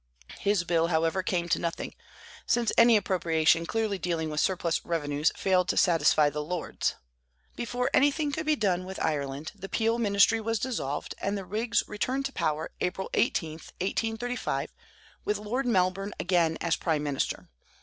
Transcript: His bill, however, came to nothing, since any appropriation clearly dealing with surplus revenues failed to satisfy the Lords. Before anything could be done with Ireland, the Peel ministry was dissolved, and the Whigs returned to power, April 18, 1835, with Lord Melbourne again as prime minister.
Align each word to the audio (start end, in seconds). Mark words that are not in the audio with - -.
His 0.39 0.63
bill, 0.63 0.87
however, 0.87 1.21
came 1.21 1.47
to 1.49 1.59
nothing, 1.59 1.93
since 2.47 2.71
any 2.75 2.97
appropriation 2.97 3.67
clearly 3.67 3.99
dealing 3.99 4.31
with 4.31 4.39
surplus 4.39 4.83
revenues 4.83 5.31
failed 5.37 5.67
to 5.67 5.77
satisfy 5.77 6.31
the 6.31 6.41
Lords. 6.43 6.95
Before 7.55 7.87
anything 7.93 8.31
could 8.31 8.47
be 8.47 8.55
done 8.55 8.83
with 8.83 8.99
Ireland, 8.99 9.51
the 9.53 9.69
Peel 9.69 9.99
ministry 9.99 10.41
was 10.41 10.57
dissolved, 10.57 11.13
and 11.21 11.37
the 11.37 11.45
Whigs 11.45 11.83
returned 11.87 12.25
to 12.25 12.33
power, 12.33 12.71
April 12.81 13.11
18, 13.13 13.51
1835, 13.79 14.73
with 15.23 15.37
Lord 15.37 15.67
Melbourne 15.67 16.15
again 16.19 16.57
as 16.61 16.75
prime 16.77 17.03
minister. 17.03 17.47